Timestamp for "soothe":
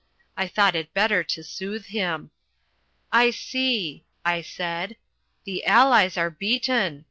1.43-1.85